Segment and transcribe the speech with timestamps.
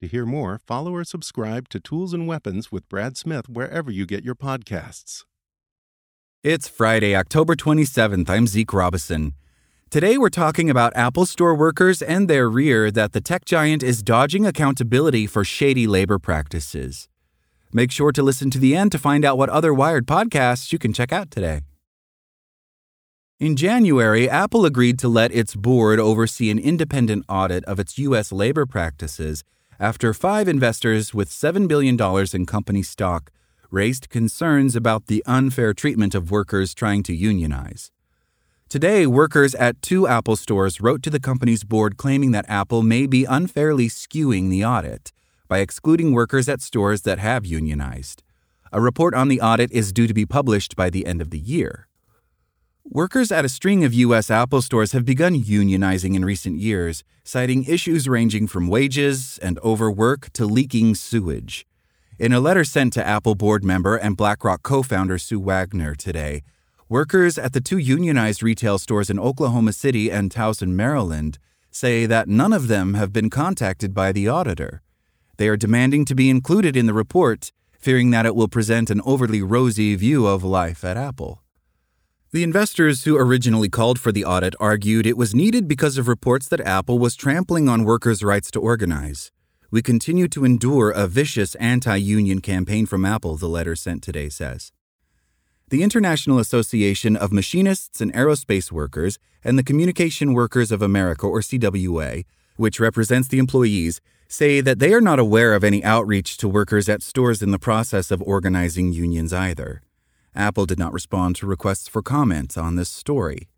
[0.00, 4.06] To hear more, follow or subscribe to Tools and Weapons with Brad Smith wherever you
[4.06, 5.24] get your podcasts.
[6.42, 8.30] It's Friday, October 27th.
[8.30, 9.34] I'm Zeke Robison.
[9.90, 14.02] Today we're talking about Apple Store workers and their rear that the tech giant is
[14.02, 17.10] dodging accountability for shady labor practices.
[17.70, 20.78] Make sure to listen to the end to find out what other Wired podcasts you
[20.78, 21.60] can check out today.
[23.38, 28.32] In January, Apple agreed to let its board oversee an independent audit of its U.S.
[28.32, 29.44] labor practices
[29.80, 31.98] after five investors with $7 billion
[32.34, 33.32] in company stock
[33.70, 37.90] raised concerns about the unfair treatment of workers trying to unionize.
[38.68, 43.06] Today, workers at two Apple stores wrote to the company's board claiming that Apple may
[43.06, 45.12] be unfairly skewing the audit
[45.48, 48.22] by excluding workers at stores that have unionized.
[48.70, 51.38] A report on the audit is due to be published by the end of the
[51.38, 51.88] year.
[52.92, 54.32] Workers at a string of U.S.
[54.32, 60.32] Apple stores have begun unionizing in recent years, citing issues ranging from wages and overwork
[60.32, 61.68] to leaking sewage.
[62.18, 66.42] In a letter sent to Apple board member and BlackRock co founder Sue Wagner today,
[66.88, 71.38] workers at the two unionized retail stores in Oklahoma City and Towson, Maryland,
[71.70, 74.82] say that none of them have been contacted by the auditor.
[75.36, 79.00] They are demanding to be included in the report, fearing that it will present an
[79.04, 81.44] overly rosy view of life at Apple.
[82.32, 86.46] The investors who originally called for the audit argued it was needed because of reports
[86.46, 89.32] that Apple was trampling on workers' rights to organize.
[89.72, 94.28] We continue to endure a vicious anti union campaign from Apple, the letter sent today
[94.28, 94.70] says.
[95.70, 101.40] The International Association of Machinists and Aerospace Workers and the Communication Workers of America, or
[101.40, 102.24] CWA,
[102.54, 106.88] which represents the employees, say that they are not aware of any outreach to workers
[106.88, 109.82] at stores in the process of organizing unions either.
[110.34, 113.48] Apple did not respond to requests for comment on this story.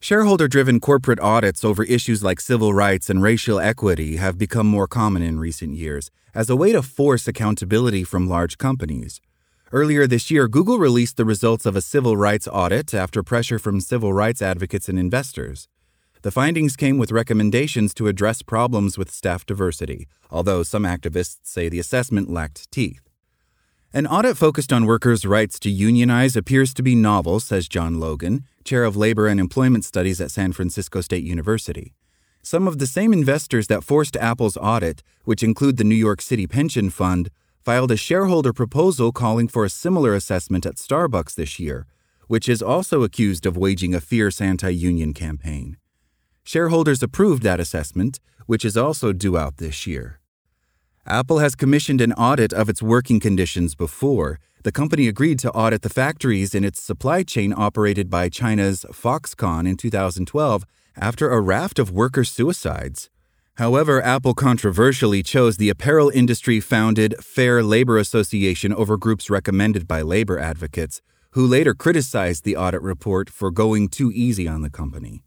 [0.00, 4.86] Shareholder driven corporate audits over issues like civil rights and racial equity have become more
[4.86, 9.20] common in recent years as a way to force accountability from large companies.
[9.72, 13.80] Earlier this year, Google released the results of a civil rights audit after pressure from
[13.80, 15.68] civil rights advocates and investors.
[16.22, 21.68] The findings came with recommendations to address problems with staff diversity, although some activists say
[21.68, 23.09] the assessment lacked teeth.
[23.92, 28.44] An audit focused on workers' rights to unionize appears to be novel, says John Logan,
[28.62, 31.92] chair of labor and employment studies at San Francisco State University.
[32.40, 36.46] Some of the same investors that forced Apple's audit, which include the New York City
[36.46, 37.30] Pension Fund,
[37.64, 41.88] filed a shareholder proposal calling for a similar assessment at Starbucks this year,
[42.28, 45.76] which is also accused of waging a fierce anti union campaign.
[46.44, 50.19] Shareholders approved that assessment, which is also due out this year.
[51.06, 54.38] Apple has commissioned an audit of its working conditions before.
[54.62, 59.66] The company agreed to audit the factories in its supply chain operated by China's Foxconn
[59.66, 60.66] in 2012
[60.96, 63.08] after a raft of worker suicides.
[63.54, 70.02] However, Apple controversially chose the apparel industry founded Fair Labor Association over groups recommended by
[70.02, 71.00] labor advocates,
[71.30, 75.24] who later criticized the audit report for going too easy on the company.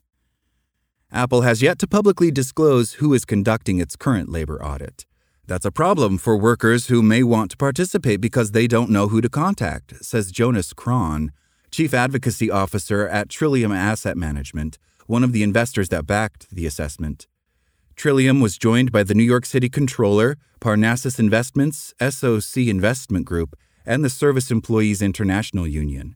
[1.12, 5.06] Apple has yet to publicly disclose who is conducting its current labor audit.
[5.46, 9.20] That's a problem for workers who may want to participate because they don't know who
[9.20, 11.34] to contact, says Jonas Kron,
[11.70, 17.28] Chief Advocacy Officer at Trillium Asset Management, one of the investors that backed the assessment.
[17.98, 24.02] Trillium was joined by the New York City Controller, Parnassus Investments, SOC Investment Group, and
[24.02, 26.16] the Service Employees International Union.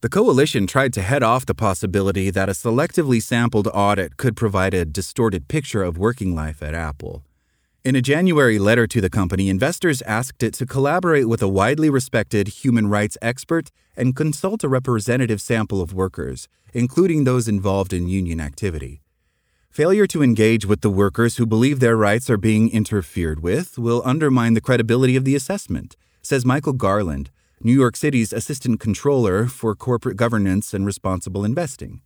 [0.00, 4.72] The coalition tried to head off the possibility that a selectively sampled audit could provide
[4.72, 7.22] a distorted picture of working life at Apple.
[7.86, 11.88] In a January letter to the company, investors asked it to collaborate with a widely
[11.88, 18.08] respected human rights expert and consult a representative sample of workers, including those involved in
[18.08, 19.02] union activity.
[19.70, 24.02] Failure to engage with the workers who believe their rights are being interfered with will
[24.04, 27.30] undermine the credibility of the assessment, says Michael Garland,
[27.60, 32.00] New York City's Assistant Controller for Corporate Governance and Responsible Investing.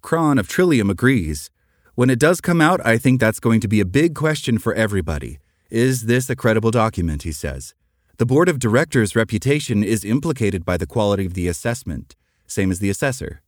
[0.00, 1.50] Kron of Trillium agrees.
[1.94, 4.72] When it does come out, I think that's going to be a big question for
[4.74, 5.38] everybody.
[5.70, 7.24] Is this a credible document?
[7.24, 7.74] He says.
[8.18, 12.16] The board of directors' reputation is implicated by the quality of the assessment,
[12.46, 13.42] same as the assessor.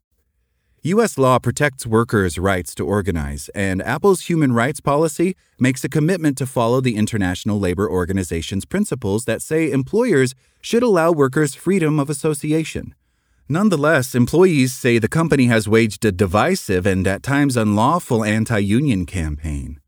[0.85, 1.17] U.S.
[1.17, 6.47] law protects workers' rights to organize, and Apple's human rights policy makes a commitment to
[6.47, 12.97] follow the International Labor Organization's principles that say employers should allow workers freedom of association.
[13.53, 19.05] Nonetheless, employees say the company has waged a divisive and at times unlawful anti union
[19.05, 19.79] campaign.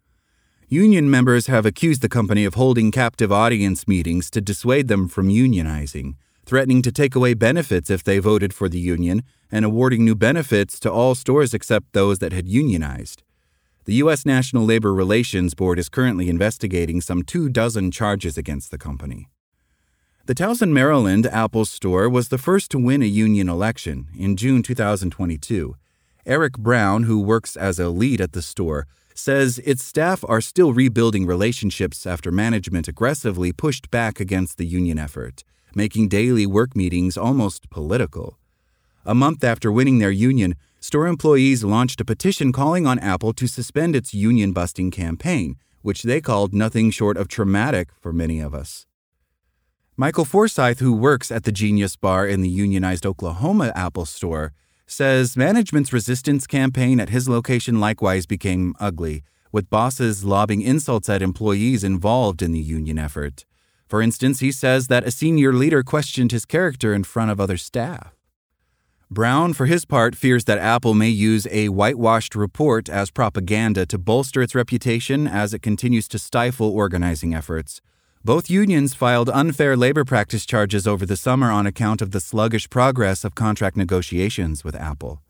[0.69, 5.31] Union members have accused the company of holding captive audience meetings to dissuade them from
[5.31, 10.14] unionizing, threatening to take away benefits if they voted for the union, and awarding new
[10.14, 13.22] benefits to all stores except those that had unionized.
[13.87, 14.26] The U.S.
[14.26, 19.31] National Labor Relations Board is currently investigating some two dozen charges against the company.
[20.26, 24.62] The Towson, Maryland Apple store was the first to win a union election in June
[24.62, 25.76] 2022.
[26.25, 30.73] Eric Brown, who works as a lead at the store, says its staff are still
[30.73, 35.44] rebuilding relationships after management aggressively pushed back against the union effort,
[35.75, 38.38] making daily work meetings almost political.
[39.05, 43.47] A month after winning their union, store employees launched a petition calling on Apple to
[43.47, 48.55] suspend its union busting campaign, which they called nothing short of traumatic for many of
[48.55, 48.87] us.
[49.96, 54.52] Michael Forsyth, who works at the Genius Bar in the unionized Oklahoma Apple store,
[54.88, 61.23] says management's resistance campaign at his location likewise became ugly, with bosses lobbing insults at
[61.23, 63.44] employees involved in the union effort.
[63.87, 67.56] For instance, he says that a senior leader questioned his character in front of other
[67.56, 68.17] staff.
[69.12, 73.99] Brown, for his part, fears that Apple may use a whitewashed report as propaganda to
[73.99, 77.81] bolster its reputation as it continues to stifle organizing efforts.
[78.26, 82.71] Both unions filed unfair labor practice charges over the summer on account of the sluggish
[82.71, 85.21] progress of contract negotiations with Apple.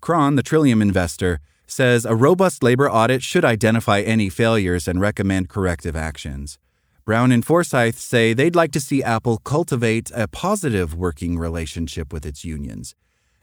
[0.00, 5.50] Kron, the Trillium investor, says a robust labor audit should identify any failures and recommend
[5.50, 6.58] corrective actions.
[7.04, 12.24] Brown and Forsyth say they'd like to see Apple cultivate a positive working relationship with
[12.24, 12.94] its unions.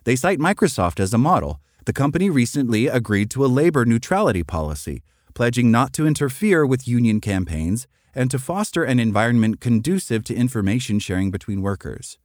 [0.05, 1.59] They cite Microsoft as a model.
[1.85, 5.03] The company recently agreed to a labor neutrality policy,
[5.35, 7.85] pledging not to interfere with union campaigns
[8.15, 12.17] and to foster an environment conducive to information sharing between workers.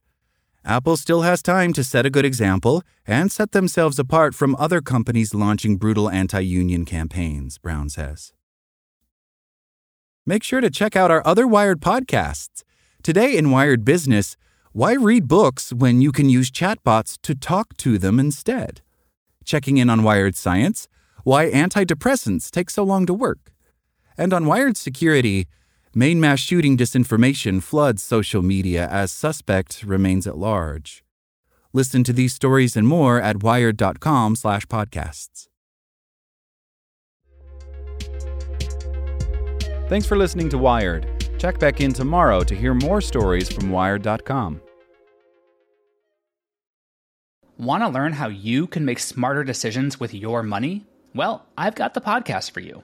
[0.63, 4.79] Apple still has time to set a good example and set themselves apart from other
[4.79, 8.31] companies launching brutal anti union campaigns, Brown says.
[10.25, 12.63] Make sure to check out our other Wired podcasts.
[13.01, 14.37] Today in Wired Business,
[14.71, 18.81] why read books when you can use chatbots to talk to them instead?
[19.43, 20.87] Checking in on Wired Science,
[21.23, 23.51] why antidepressants take so long to work.
[24.15, 25.47] And on Wired Security,
[25.93, 31.03] Maine mass shooting disinformation floods social media as suspect remains at large.
[31.73, 35.47] Listen to these stories and more at wired.com/podcasts.
[39.89, 41.07] Thanks for listening to Wired.
[41.37, 44.61] Check back in tomorrow to hear more stories from wired.com.
[47.57, 50.85] Want to learn how you can make smarter decisions with your money?
[51.13, 52.83] Well, I've got the podcast for you.